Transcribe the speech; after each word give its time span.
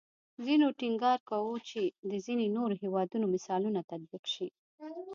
ځینو 0.45 0.65
ټینګار 0.79 1.19
کوو 1.29 1.53
چې 1.69 1.81
د 2.09 2.11
ځینې 2.25 2.45
نورو 2.55 2.73
هیوادونو 2.83 3.25
مثالونه 3.33 3.79
تطبیق 3.91 4.23
شي 4.33 4.47